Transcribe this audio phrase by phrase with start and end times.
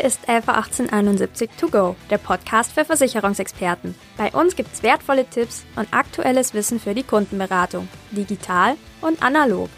[0.00, 3.94] Hier ist LV 1871 To Go, der Podcast für Versicherungsexperten.
[4.16, 9.68] Bei uns gibt's wertvolle Tipps und aktuelles Wissen für die Kundenberatung, digital und analog.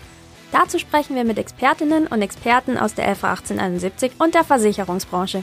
[0.53, 5.43] Dazu sprechen wir mit Expertinnen und Experten aus der LV 1871 und der Versicherungsbranche.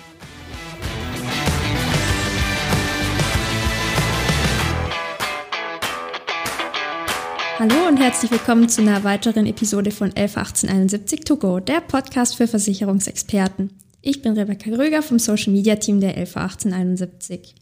[7.60, 12.48] Hallo und herzlich willkommen zu einer weiteren Episode von 111871 To Go, der Podcast für
[12.48, 13.89] Versicherungsexperten.
[14.02, 17.56] Ich bin Rebecca Gröger vom Social Media Team der LV 1871.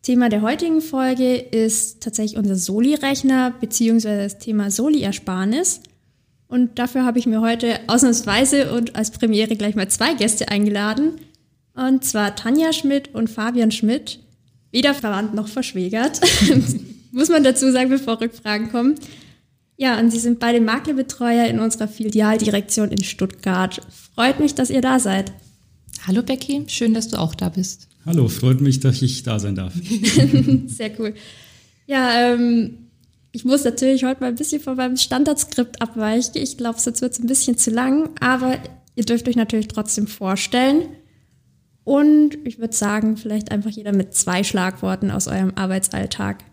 [0.00, 4.16] Thema der heutigen Folge ist tatsächlich unser Soli-Rechner bzw.
[4.16, 5.82] das Thema Soli-Ersparnis.
[6.46, 11.20] Und dafür habe ich mir heute ausnahmsweise und als Premiere gleich mal zwei Gäste eingeladen.
[11.74, 14.20] Und zwar Tanja Schmidt und Fabian Schmidt,
[14.70, 16.20] weder verwandt noch verschwägert.
[17.12, 18.94] Muss man dazu sagen, bevor Rückfragen kommen.
[19.76, 23.82] Ja, und Sie sind beide Maklerbetreuer in unserer Filialdirektion in Stuttgart.
[24.14, 25.30] Freut mich, dass ihr da seid.
[26.06, 27.88] Hallo Becky, schön, dass du auch da bist.
[28.06, 29.74] Hallo, freut mich, dass ich da sein darf.
[30.66, 31.14] Sehr cool.
[31.86, 32.88] Ja, ähm,
[33.32, 36.32] ich muss natürlich heute mal ein bisschen von meinem Standardskript abweichen.
[36.36, 38.58] Ich glaube, sonst wird es ein bisschen zu lang, aber
[38.94, 40.88] ihr dürft euch natürlich trotzdem vorstellen.
[41.84, 46.44] Und ich würde sagen, vielleicht einfach jeder mit zwei Schlagworten aus eurem Arbeitsalltag.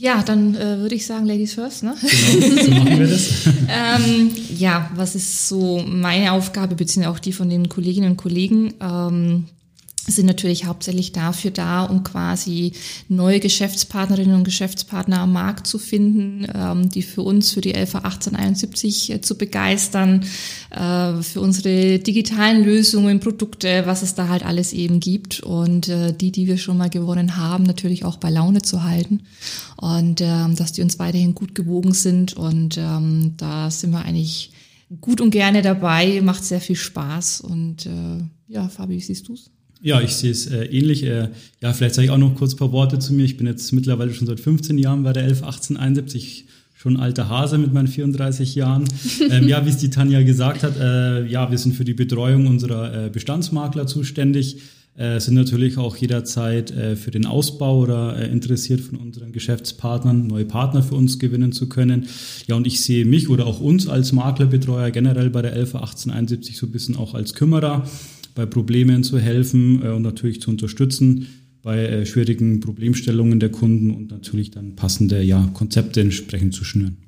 [0.00, 1.96] Ja, dann äh, würde ich sagen, Ladies first, ne?
[2.00, 3.46] Genau, so machen wir das.
[3.68, 8.74] ähm, ja, was ist so meine Aufgabe, beziehungsweise auch die von den Kolleginnen und Kollegen?
[8.80, 9.46] Ähm,
[10.12, 12.72] sind natürlich hauptsächlich dafür da, um quasi
[13.08, 17.96] neue Geschäftspartnerinnen und Geschäftspartner am Markt zu finden, ähm, die für uns, für die LV
[17.96, 20.24] 1871 äh, zu begeistern,
[20.70, 25.40] äh, für unsere digitalen Lösungen, Produkte, was es da halt alles eben gibt.
[25.40, 29.22] Und äh, die, die wir schon mal gewonnen haben, natürlich auch bei Laune zu halten.
[29.76, 32.34] Und ähm, dass die uns weiterhin gut gewogen sind.
[32.34, 34.50] Und ähm, da sind wir eigentlich
[35.00, 37.40] gut und gerne dabei, macht sehr viel Spaß.
[37.42, 39.50] Und äh, ja, Fabi, wie siehst du's?
[39.80, 41.04] Ja, ich sehe es äh, ähnlich.
[41.04, 41.28] Äh,
[41.60, 43.24] ja, vielleicht sage ich auch noch kurz ein paar Worte zu mir.
[43.24, 47.72] Ich bin jetzt mittlerweile schon seit 15 Jahren bei der 111871, schon alter Hase mit
[47.72, 48.84] meinen 34 Jahren.
[49.30, 52.46] Ähm, ja, wie es die Tanja gesagt hat, äh, ja, wir sind für die Betreuung
[52.46, 54.56] unserer äh, Bestandsmakler zuständig,
[54.96, 60.26] äh, sind natürlich auch jederzeit äh, für den Ausbau oder äh, interessiert von unseren Geschäftspartnern,
[60.26, 62.06] neue Partner für uns gewinnen zu können.
[62.46, 66.66] Ja, und ich sehe mich oder auch uns als Maklerbetreuer generell bei der 111871 so
[66.66, 67.84] ein bisschen auch als Kümmerer
[68.38, 71.26] bei Problemen zu helfen äh, und natürlich zu unterstützen
[71.60, 76.98] bei äh, schwierigen Problemstellungen der Kunden und natürlich dann passende ja, Konzepte entsprechend zu schnüren.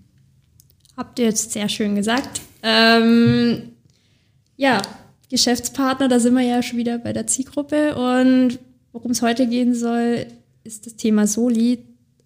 [0.96, 2.40] Habt ihr jetzt sehr schön gesagt.
[2.64, 3.62] Ähm,
[4.56, 4.82] ja,
[5.30, 8.58] Geschäftspartner, da sind wir ja schon wieder bei der Zielgruppe und
[8.90, 10.26] worum es heute gehen soll,
[10.64, 11.78] ist das Thema Soli.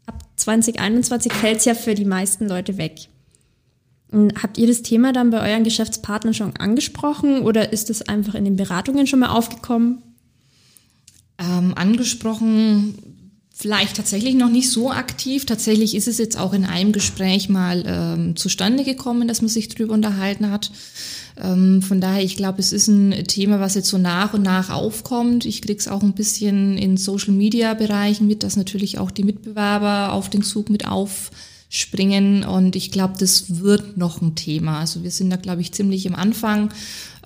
[0.07, 3.09] Ab 2021 fällt es ja für die meisten Leute weg.
[4.41, 8.45] Habt ihr das Thema dann bei euren Geschäftspartnern schon angesprochen oder ist es einfach in
[8.45, 10.03] den Beratungen schon mal aufgekommen?
[11.39, 13.15] Ähm, angesprochen
[13.57, 15.47] vielleicht tatsächlich noch nicht so aktiv.
[15.47, 19.69] Tatsächlich ist es jetzt auch in einem Gespräch mal ähm, zustande gekommen, dass man sich
[19.69, 20.73] drüber unterhalten hat.
[21.41, 24.71] Ähm, von daher, ich glaube, es ist ein Thema, was jetzt so nach und nach
[24.71, 25.47] aufkommt.
[25.47, 30.29] Ich kriege es auch ein bisschen in Social-Media-Bereichen mit, dass natürlich auch die Mitbewerber auf
[30.29, 31.31] den Zug mit auf
[31.75, 32.45] springen.
[32.45, 34.79] Und ich glaube, das wird noch ein Thema.
[34.79, 36.73] Also wir sind da, glaube ich, ziemlich im Anfang.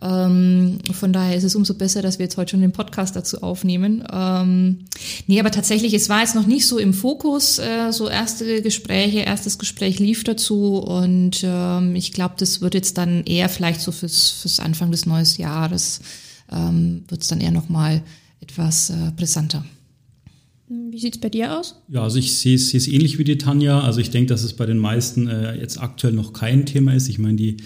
[0.01, 3.43] Ähm, von daher ist es umso besser, dass wir jetzt heute schon den Podcast dazu
[3.43, 4.05] aufnehmen.
[4.11, 4.87] Ähm,
[5.27, 7.59] nee, aber tatsächlich, es war jetzt noch nicht so im Fokus.
[7.59, 12.97] Äh, so erste Gespräche, erstes Gespräch lief dazu und ähm, ich glaube, das wird jetzt
[12.97, 16.01] dann eher vielleicht so fürs, fürs Anfang des neuen Jahres
[16.51, 18.03] ähm, wird es dann eher nochmal
[18.41, 19.65] etwas äh, brisanter.
[20.69, 21.81] Wie sieht es bei dir aus?
[21.89, 23.81] Ja, also ich sehe es ähnlich wie die Tanja.
[23.81, 27.09] Also ich denke, dass es bei den meisten äh, jetzt aktuell noch kein Thema ist.
[27.09, 27.56] Ich meine, die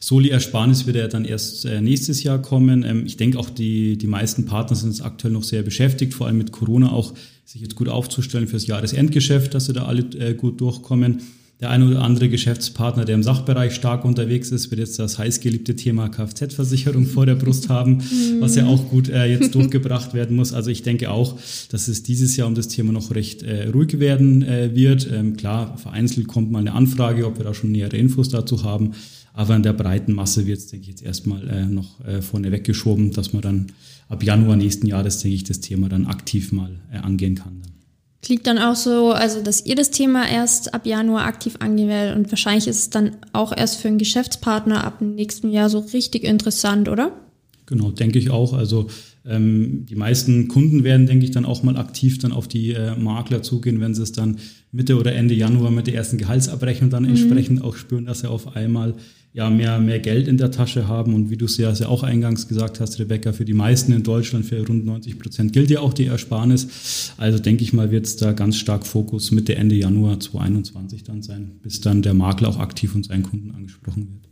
[0.00, 2.82] Soli-Ersparnis wird ja dann erst äh, nächstes Jahr kommen.
[2.82, 6.26] Ähm, ich denke auch, die, die meisten Partner sind jetzt aktuell noch sehr beschäftigt, vor
[6.26, 7.14] allem mit Corona auch,
[7.44, 11.22] sich jetzt gut aufzustellen fürs Jahresendgeschäft, dass sie da alle äh, gut durchkommen.
[11.60, 15.74] Der eine oder andere Geschäftspartner, der im Sachbereich stark unterwegs ist, wird jetzt das heißgeliebte
[15.74, 17.98] Thema Kfz-Versicherung vor der Brust haben,
[18.38, 20.52] was ja auch gut äh, jetzt durchgebracht werden muss.
[20.52, 21.36] Also ich denke auch,
[21.70, 25.10] dass es dieses Jahr um das Thema noch recht äh, ruhig werden äh, wird.
[25.10, 28.92] Ähm, klar, vereinzelt kommt mal eine Anfrage, ob wir da schon nähere Infos dazu haben.
[29.32, 32.52] Aber in der breiten Masse wird es, denke ich, jetzt erstmal äh, noch äh, vorne
[32.52, 33.66] weggeschoben, dass man dann
[34.08, 37.62] ab Januar nächsten Jahres, denke ich, das Thema dann aktiv mal äh, angehen kann.
[37.62, 37.77] Dann.
[38.20, 42.16] Klingt dann auch so, also dass ihr das Thema erst ab Januar aktiv angehen werdet
[42.16, 45.78] und wahrscheinlich ist es dann auch erst für einen Geschäftspartner ab dem nächsten Jahr so
[45.78, 47.12] richtig interessant, oder?
[47.66, 48.54] Genau, denke ich auch.
[48.54, 48.88] Also
[49.24, 52.96] ähm, die meisten Kunden werden, denke ich, dann auch mal aktiv dann auf die äh,
[52.96, 54.38] Makler zugehen, wenn sie es dann
[54.72, 57.10] Mitte oder Ende Januar mit der ersten Gehaltsabrechnung dann mhm.
[57.10, 58.94] entsprechend auch spüren, dass sie auf einmal
[59.38, 61.14] ja, mehr, mehr Geld in der Tasche haben.
[61.14, 64.02] Und wie du es ja, ja auch eingangs gesagt hast, Rebecca, für die meisten in
[64.02, 67.12] Deutschland, für rund 90 Prozent gilt ja auch die Ersparnis.
[67.18, 71.22] Also denke ich mal, wird es da ganz stark Fokus Mitte, Ende Januar 2021 dann
[71.22, 74.27] sein, bis dann der Makler auch aktiv und seinen Kunden angesprochen wird.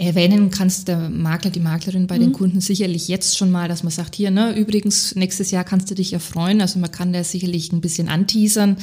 [0.00, 2.22] Erwähnen kannst der Makler, die Maklerin bei mhm.
[2.22, 5.90] den Kunden sicherlich jetzt schon mal, dass man sagt, hier, ne, übrigens, nächstes Jahr kannst
[5.90, 6.60] du dich erfreuen.
[6.60, 8.76] Also man kann da sicherlich ein bisschen anteasern.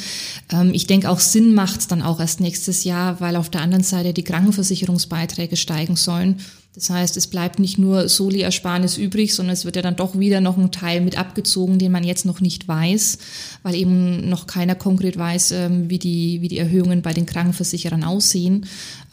[0.51, 3.83] Ähm, ich denke auch Sinn macht dann auch erst nächstes Jahr, weil auf der anderen
[3.85, 6.41] Seite die Krankenversicherungsbeiträge steigen sollen.
[6.75, 10.41] Das heißt, es bleibt nicht nur Soli-Ersparnis übrig, sondern es wird ja dann doch wieder
[10.41, 13.17] noch ein Teil mit abgezogen, den man jetzt noch nicht weiß,
[13.63, 18.03] weil eben noch keiner konkret weiß, ähm, wie die, wie die Erhöhungen bei den Krankenversicherern
[18.03, 18.65] aussehen.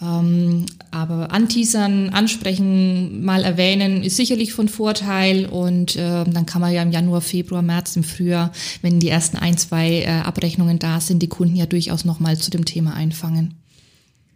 [0.03, 6.73] Ähm, aber anteasern, ansprechen, mal erwähnen, ist sicherlich von Vorteil und ähm, dann kann man
[6.73, 8.51] ja im Januar, Februar, März, im Frühjahr,
[8.83, 12.51] wenn die ersten ein, zwei äh, Abrechnungen da sind, die Kunden ja durchaus nochmal zu
[12.51, 13.62] dem Thema einfangen.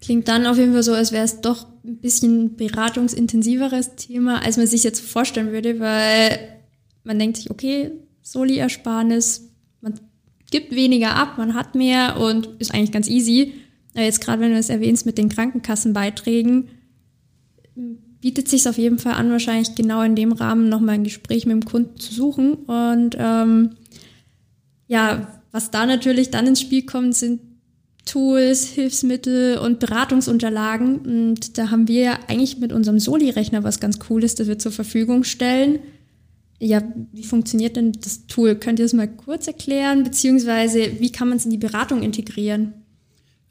[0.07, 4.57] Klingt dann auf jeden Fall so, als wäre es doch ein bisschen beratungsintensiveres Thema, als
[4.57, 6.61] man sich jetzt vorstellen würde, weil
[7.03, 7.91] man denkt sich, okay,
[8.23, 9.51] Soli-Ersparnis,
[9.81, 9.99] man
[10.53, 13.55] gibt weniger ab, man hat mehr und ist eigentlich ganz easy.
[13.95, 16.69] Aber jetzt gerade, wenn du es erwähnst mit den Krankenkassenbeiträgen,
[18.21, 21.55] bietet sich auf jeden Fall an, wahrscheinlich genau in dem Rahmen nochmal ein Gespräch mit
[21.55, 22.55] dem Kunden zu suchen.
[22.55, 23.71] Und ähm,
[24.87, 27.41] ja, was da natürlich dann ins Spiel kommt, sind
[28.07, 30.99] Tools, Hilfsmittel und Beratungsunterlagen.
[31.01, 35.25] Und da haben wir eigentlich mit unserem Soli-Rechner was ganz Cooles, das wir zur Verfügung
[35.25, 35.81] stellen.
[36.59, 36.83] Ja,
[37.13, 38.55] wie funktioniert denn das Tool?
[38.55, 40.05] Könnt ihr das mal kurz erklären?
[40.05, 42.73] Beziehungsweise, wie kann man es in die Beratung integrieren?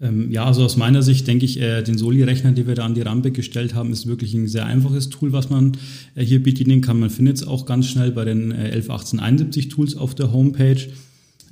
[0.01, 2.95] Ähm, ja, also aus meiner Sicht denke ich, äh, den Soli-Rechner, den wir da an
[2.95, 5.77] die Rampe gestellt haben, ist wirklich ein sehr einfaches Tool, was man
[6.15, 6.99] äh, hier bedienen kann.
[6.99, 10.87] Man findet es auch ganz schnell bei den äh, 111871 Tools auf der Homepage.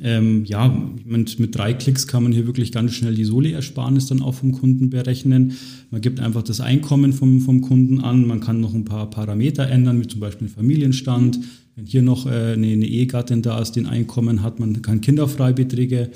[0.01, 0.75] Ähm, ja,
[1.05, 4.51] mit, mit drei Klicks kann man hier wirklich ganz schnell die Soli-Ersparnis dann auch vom
[4.51, 5.53] Kunden berechnen.
[5.91, 8.25] Man gibt einfach das Einkommen vom, vom Kunden an.
[8.25, 11.39] Man kann noch ein paar Parameter ändern, wie zum Beispiel den Familienstand.
[11.75, 15.01] Wenn hier noch äh, eine, eine Ehegattin da ist, die ein Einkommen hat, man kann
[15.01, 16.09] Kinderfreibeträge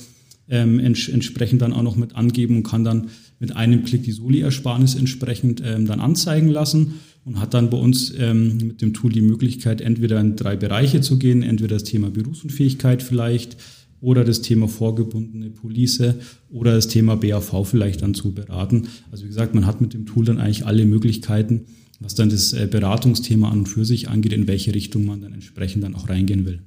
[0.49, 3.09] ähm, ents entsprechend dann auch noch mit angeben und kann dann
[3.39, 6.95] mit einem Klick die Soli-Ersparnis entsprechend ähm, dann anzeigen lassen
[7.25, 11.01] und hat dann bei uns ähm, mit dem Tool die Möglichkeit, entweder in drei Bereiche
[11.01, 13.57] zu gehen, entweder das Thema Berufsunfähigkeit vielleicht
[13.99, 16.13] oder das Thema vorgebundene Police
[16.49, 18.87] oder das Thema BAV vielleicht dann zu beraten.
[19.11, 21.65] Also wie gesagt, man hat mit dem Tool dann eigentlich alle Möglichkeiten,
[21.99, 25.33] was dann das äh, Beratungsthema an und für sich angeht, in welche Richtung man dann
[25.33, 26.61] entsprechend dann auch reingehen will.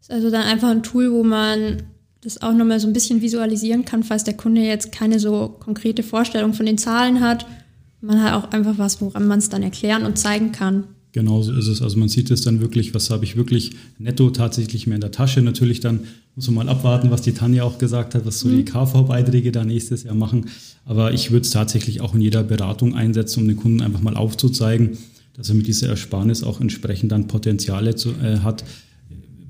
[0.00, 1.82] Ist also dann einfach ein Tool, wo man
[2.24, 6.02] das auch nochmal so ein bisschen visualisieren kann, falls der Kunde jetzt keine so konkrete
[6.02, 7.46] Vorstellung von den Zahlen hat.
[8.00, 10.84] Man hat auch einfach was, woran man es dann erklären und zeigen kann.
[11.12, 11.80] Genau so ist es.
[11.80, 15.12] Also man sieht es dann wirklich, was habe ich wirklich netto tatsächlich mehr in der
[15.12, 15.42] Tasche.
[15.42, 16.00] Natürlich dann
[16.34, 18.56] muss man mal abwarten, was die Tanja auch gesagt hat, was so mhm.
[18.56, 20.46] die KV-Beiträge da nächstes Jahr machen.
[20.84, 24.16] Aber ich würde es tatsächlich auch in jeder Beratung einsetzen, um den Kunden einfach mal
[24.16, 24.98] aufzuzeigen,
[25.36, 28.64] dass er mit dieser Ersparnis auch entsprechend dann Potenziale zu, äh, hat,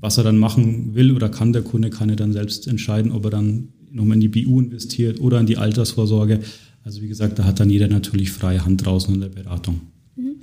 [0.05, 3.25] was er dann machen will oder kann der Kunde, kann er dann selbst entscheiden, ob
[3.25, 6.41] er dann nochmal in die BU investiert oder in die Altersvorsorge.
[6.83, 9.81] Also wie gesagt, da hat dann jeder natürlich freie Hand draußen in der Beratung.
[10.15, 10.35] Mhm.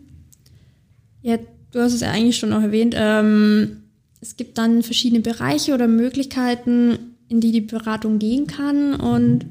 [1.22, 1.38] Ja,
[1.70, 2.96] du hast es ja eigentlich schon auch erwähnt.
[2.98, 3.76] Ähm,
[4.20, 6.98] es gibt dann verschiedene Bereiche oder Möglichkeiten,
[7.28, 8.96] in die die Beratung gehen kann.
[8.96, 9.46] Und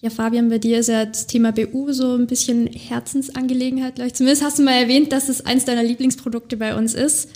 [0.00, 4.14] ja, Fabian, bei dir ist ja das Thema BU so ein bisschen Herzensangelegenheit, glaube ich.
[4.14, 7.30] Zumindest hast du mal erwähnt, dass es eins deiner Lieblingsprodukte bei uns ist.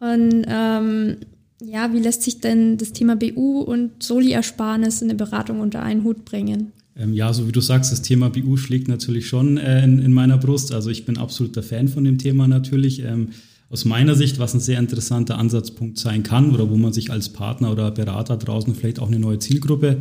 [0.00, 1.18] Und ähm,
[1.64, 6.04] ja, wie lässt sich denn das Thema BU und Soli-Ersparnis in der Beratung unter einen
[6.04, 6.72] Hut bringen?
[6.96, 10.12] Ähm, ja, so wie du sagst, das Thema BU schlägt natürlich schon äh, in, in,
[10.12, 10.72] meiner Brust.
[10.72, 13.02] Also ich bin absoluter Fan von dem Thema natürlich.
[13.02, 13.28] Ähm,
[13.70, 17.30] aus meiner Sicht, was ein sehr interessanter Ansatzpunkt sein kann oder wo man sich als
[17.30, 20.00] Partner oder Berater draußen vielleicht auch eine neue Zielgruppe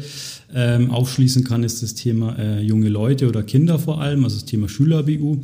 [0.54, 4.44] ähm, aufschließen kann, ist das Thema äh, junge Leute oder Kinder vor allem, also das
[4.46, 5.38] Thema Schüler-BU.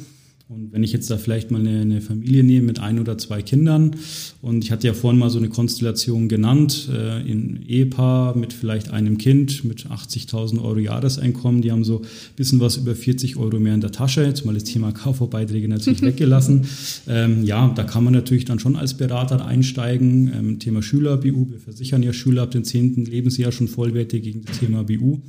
[0.50, 3.42] Und wenn ich jetzt da vielleicht mal eine, eine, Familie nehme mit ein oder zwei
[3.42, 3.98] Kindern
[4.42, 8.89] und ich hatte ja vorhin mal so eine Konstellation genannt, äh, ein Ehepaar mit vielleicht
[8.92, 13.60] einem Kind mit 80.000 Euro Jahreseinkommen, die haben so ein bisschen was über 40 Euro
[13.60, 16.62] mehr in der Tasche, jetzt mal das Thema KV-Beiträge natürlich weggelassen.
[17.10, 20.32] Ähm, ja, da kann man natürlich dann schon als Berater einsteigen.
[20.34, 23.04] Ähm, Thema Schüler-BU, wir versichern ja Schüler ab dem 10.
[23.04, 25.20] Lebensjahr schon vollwertig gegen das Thema BU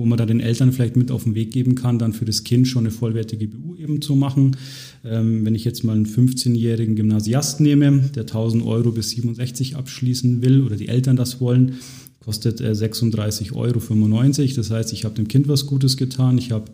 [0.00, 2.42] wo man da den Eltern vielleicht mit auf den Weg geben kann, dann für das
[2.42, 4.56] Kind schon eine vollwertige BU eben zu machen.
[5.04, 10.40] Ähm, wenn ich jetzt mal einen 15-jährigen Gymnasiast nehme, der 1000 Euro bis 67 abschließen
[10.40, 11.74] will oder die Eltern das wollen,
[12.18, 14.54] kostet äh, 36,95 Euro.
[14.56, 16.70] Das heißt, ich habe dem Kind was Gutes getan, ich habe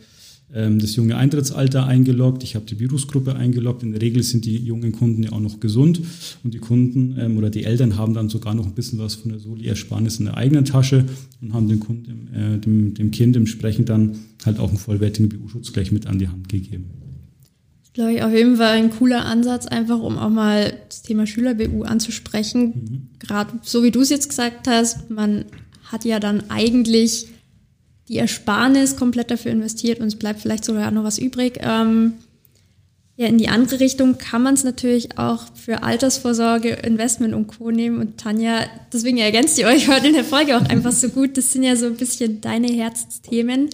[0.48, 3.82] das junge Eintrittsalter eingeloggt, ich habe die Virusgruppe eingeloggt.
[3.82, 6.00] In der Regel sind die jungen Kunden ja auch noch gesund
[6.44, 9.32] und die Kunden ähm, oder die Eltern haben dann sogar noch ein bisschen was von
[9.32, 11.04] der Soli-Ersparnis in der eigenen Tasche
[11.42, 15.72] und haben dem, Kunden, äh, dem, dem Kind entsprechend dann halt auch einen vollwertigen BU-Schutz
[15.72, 16.90] gleich mit an die Hand gegeben.
[17.92, 21.82] Glaube ich, auf jeden Fall ein cooler Ansatz, einfach um auch mal das Thema Schüler-BU
[21.82, 22.62] anzusprechen.
[22.62, 23.08] Mhm.
[23.18, 25.46] Gerade so wie du es jetzt gesagt hast, man
[25.82, 27.28] hat ja dann eigentlich
[28.08, 31.58] die Ersparnis komplett dafür investiert und es bleibt vielleicht sogar noch was übrig.
[31.60, 32.14] Ähm,
[33.18, 37.70] ja, in die andere Richtung kann man es natürlich auch für Altersvorsorge, Investment und Co.
[37.70, 37.98] nehmen.
[37.98, 41.38] Und Tanja, deswegen ergänzt ihr euch heute in der Folge auch einfach so gut.
[41.38, 43.70] Das sind ja so ein bisschen deine Herzthemen.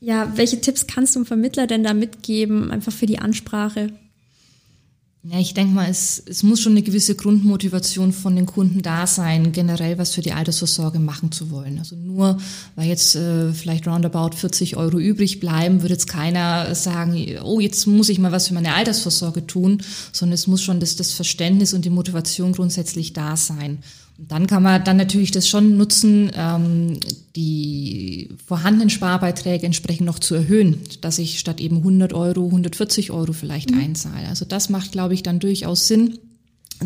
[0.00, 3.92] Ja, welche Tipps kannst du dem Vermittler denn da mitgeben, einfach für die Ansprache?
[5.28, 9.08] Ja, ich denke mal, es, es muss schon eine gewisse Grundmotivation von den Kunden da
[9.08, 11.80] sein, generell was für die Altersvorsorge machen zu wollen.
[11.80, 12.38] Also nur,
[12.76, 17.86] weil jetzt äh, vielleicht roundabout 40 Euro übrig bleiben, würde jetzt keiner sagen, oh, jetzt
[17.86, 21.74] muss ich mal was für meine Altersvorsorge tun, sondern es muss schon das, das Verständnis
[21.74, 23.78] und die Motivation grundsätzlich da sein.
[24.18, 26.98] Dann kann man dann natürlich das schon nutzen, ähm,
[27.36, 33.32] die vorhandenen Sparbeiträge entsprechend noch zu erhöhen, dass ich statt eben 100 Euro 140 Euro
[33.34, 33.80] vielleicht mhm.
[33.80, 34.26] einzahle.
[34.28, 36.18] Also das macht, glaube ich, dann durchaus Sinn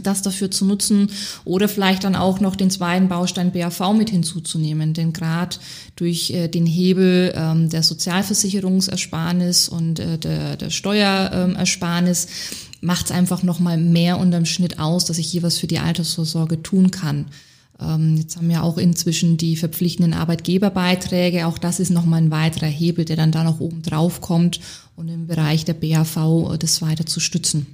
[0.02, 1.10] das dafür zu nutzen
[1.44, 4.94] oder vielleicht dann auch noch den zweiten Baustein BAV mit hinzuzunehmen.
[4.94, 5.56] Denn gerade
[5.96, 12.28] durch äh, den Hebel ähm, der Sozialversicherungsersparnis und äh, der, der Steuerersparnis
[12.80, 16.62] macht es einfach nochmal mehr unterm Schnitt aus, dass ich hier was für die Altersvorsorge
[16.62, 17.26] tun kann.
[17.80, 21.46] Ähm, jetzt haben wir auch inzwischen die verpflichtenden Arbeitgeberbeiträge.
[21.46, 24.60] Auch das ist nochmal ein weiterer Hebel, der dann da noch oben drauf kommt
[24.96, 27.66] und im Bereich der BAV das weiter zu stützen.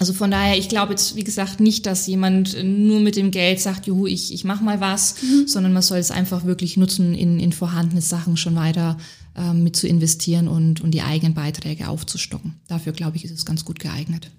[0.00, 3.60] Also von daher, ich glaube jetzt, wie gesagt, nicht, dass jemand nur mit dem Geld
[3.60, 5.46] sagt, juhu, ich, ich mache mal was, mhm.
[5.46, 8.98] sondern man soll es einfach wirklich nutzen, in, in vorhandene Sachen schon weiter
[9.36, 12.54] ähm, mit zu investieren und, und die eigenen Beiträge aufzustocken.
[12.68, 14.30] Dafür, glaube ich, ist es ganz gut geeignet.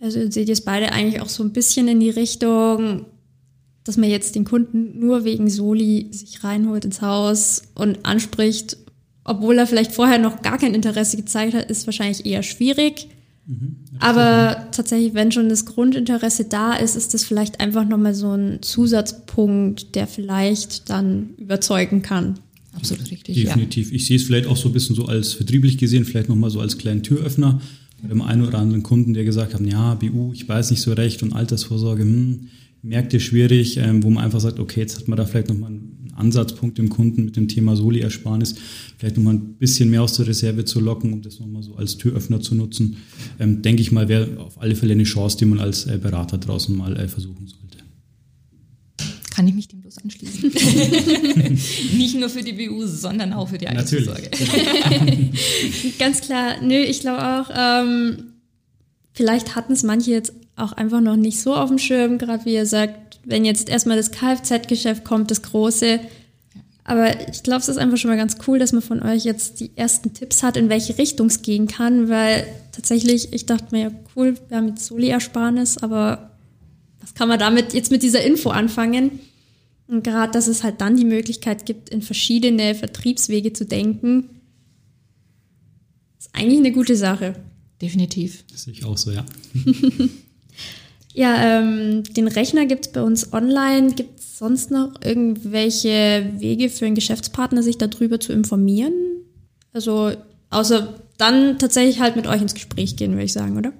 [0.00, 3.06] Also seht ihr es beide eigentlich auch so ein bisschen in die Richtung,
[3.84, 8.76] dass man jetzt den Kunden nur wegen Soli sich reinholt ins Haus und anspricht,
[9.24, 13.08] obwohl er vielleicht vorher noch gar kein Interesse gezeigt hat, ist wahrscheinlich eher schwierig.
[13.46, 18.32] Mhm, Aber tatsächlich, wenn schon das Grundinteresse da ist, ist das vielleicht einfach nochmal so
[18.32, 22.38] ein Zusatzpunkt, der vielleicht dann überzeugen kann.
[22.78, 23.34] Absolut richtig.
[23.34, 23.90] Definitiv.
[23.90, 23.96] Ja.
[23.96, 26.60] Ich sehe es vielleicht auch so ein bisschen so als vertrieblich gesehen, vielleicht nochmal so
[26.60, 27.60] als kleinen Türöffner
[28.02, 30.92] bei dem einen oder anderen Kunden, der gesagt hat, ja, BU, ich weiß nicht so
[30.92, 32.48] recht und Altersvorsorge, hm,
[32.82, 36.12] Märkte schwierig, ähm, wo man einfach sagt, okay, jetzt hat man da vielleicht nochmal einen
[36.14, 38.54] Ansatzpunkt im Kunden mit dem Thema Soli-Ersparnis,
[38.96, 41.96] vielleicht nochmal ein bisschen mehr aus der Reserve zu locken, um das nochmal so als
[41.96, 42.98] Türöffner zu nutzen.
[43.40, 46.38] Ähm, denke ich mal, wäre auf alle Fälle eine Chance, die man als äh, Berater
[46.38, 47.68] draußen mal äh, versuchen sollte
[49.38, 50.52] kann ich mich dem bloß anschließen.
[51.96, 54.30] Nicht nur für die BU, sondern auch für die Altersvorsorge.
[55.98, 58.34] Ganz klar, nö, ich glaube auch, ähm,
[59.12, 62.54] vielleicht hatten es manche jetzt auch einfach noch nicht so auf dem Schirm, gerade wie
[62.54, 66.00] ihr sagt, wenn jetzt erstmal das Kfz-Geschäft kommt, das große.
[66.84, 69.60] Aber ich glaube, es ist einfach schon mal ganz cool, dass man von euch jetzt
[69.60, 73.82] die ersten Tipps hat, in welche Richtung es gehen kann, weil tatsächlich, ich dachte mir,
[73.82, 76.30] ja, cool, wir haben jetzt Soli-Ersparnis, aber
[77.00, 79.20] was kann man damit jetzt mit dieser Info anfangen?
[79.88, 84.28] Und gerade, dass es halt dann die Möglichkeit gibt, in verschiedene Vertriebswege zu denken,
[86.18, 87.34] ist eigentlich eine gute Sache.
[87.80, 88.44] Definitiv.
[88.52, 89.24] Das sehe ich auch so, ja.
[91.14, 93.94] ja, ähm, den Rechner gibt es bei uns online.
[93.94, 98.92] Gibt es sonst noch irgendwelche Wege für einen Geschäftspartner, sich darüber zu informieren?
[99.72, 100.12] Also,
[100.50, 103.72] außer dann tatsächlich halt mit euch ins Gespräch gehen, würde ich sagen, oder?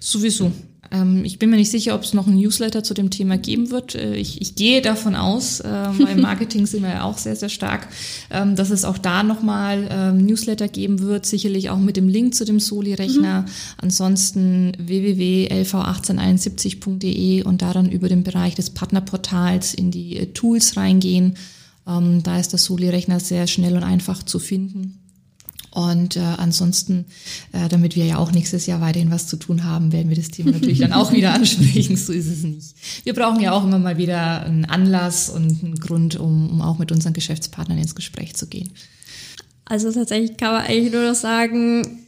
[0.00, 0.52] Sowieso.
[0.90, 3.70] Ähm, ich bin mir nicht sicher, ob es noch ein Newsletter zu dem Thema geben
[3.70, 3.94] wird.
[3.94, 7.50] Äh, ich, ich gehe davon aus, äh, beim Marketing sind wir ja auch sehr, sehr
[7.50, 7.88] stark,
[8.30, 12.34] ähm, dass es auch da nochmal ähm, Newsletter geben wird, sicherlich auch mit dem Link
[12.34, 13.42] zu dem Soli-Rechner.
[13.42, 13.46] Mhm.
[13.78, 21.34] Ansonsten www.lv1871.de und daran über den Bereich des Partnerportals in die äh, Tools reingehen.
[21.86, 25.00] Ähm, da ist der Soli-Rechner sehr schnell und einfach zu finden.
[25.78, 27.04] Und äh, ansonsten,
[27.52, 30.28] äh, damit wir ja auch nächstes Jahr weiterhin was zu tun haben, werden wir das
[30.28, 31.96] Thema natürlich dann auch wieder ansprechen.
[31.96, 32.74] So ist es nicht.
[33.04, 36.80] Wir brauchen ja auch immer mal wieder einen Anlass und einen Grund, um, um auch
[36.80, 38.70] mit unseren Geschäftspartnern ins Gespräch zu gehen.
[39.66, 42.00] Also tatsächlich kann man eigentlich nur noch sagen,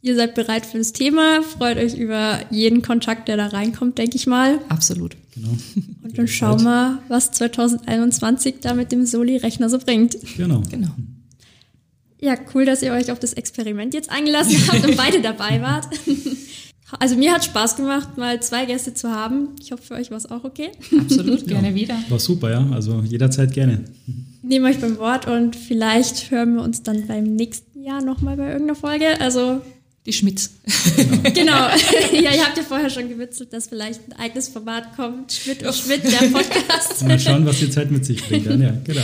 [0.00, 4.16] ihr seid bereit für das Thema, freut euch über jeden Kontakt, der da reinkommt, denke
[4.16, 4.58] ich mal.
[4.68, 5.16] Absolut.
[5.36, 5.56] Genau.
[6.02, 10.16] Und dann schauen wir, was 2021 da mit dem Soli-Rechner so bringt.
[10.36, 10.62] Genau.
[10.68, 10.90] Genau.
[12.22, 15.86] Ja, cool, dass ihr euch auf das Experiment jetzt eingelassen habt und beide dabei wart.
[17.00, 19.56] Also mir hat Spaß gemacht, mal zwei Gäste zu haben.
[19.58, 20.72] Ich hoffe, für euch war es auch okay.
[20.98, 21.94] Absolut, gerne ja, wieder.
[22.10, 22.66] War super, ja.
[22.70, 23.86] Also jederzeit gerne.
[24.42, 28.52] Nehme euch beim Wort und vielleicht hören wir uns dann beim nächsten Jahr nochmal bei
[28.52, 29.18] irgendeiner Folge.
[29.22, 29.62] Also
[30.04, 30.50] die Schmitz.
[30.96, 31.16] Genau.
[31.34, 31.68] genau.
[32.12, 35.32] Ja, ihr habt ja vorher schon gewitzelt, dass vielleicht ein eigenes Format kommt.
[35.32, 37.04] Schmidt und Schmidt, der Podcast.
[37.06, 38.46] Mal schauen, was die Zeit mit sich bringt.
[38.46, 38.60] Dann.
[38.60, 39.02] Ja, genau.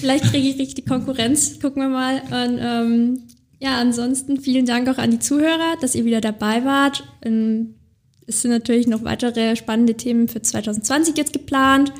[0.00, 1.60] Vielleicht kriege ich richtig Konkurrenz.
[1.60, 2.22] Gucken wir mal.
[2.22, 3.22] Und, ähm,
[3.58, 7.04] ja, ansonsten vielen Dank auch an die Zuhörer, dass ihr wieder dabei wart.
[7.22, 7.74] Ähm,
[8.26, 11.92] es sind natürlich noch weitere spannende Themen für 2020 jetzt geplant.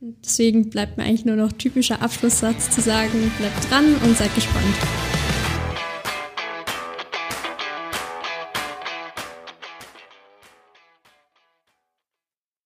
[0.00, 4.74] Deswegen bleibt mir eigentlich nur noch typischer Abschlusssatz zu sagen, bleibt dran und seid gespannt.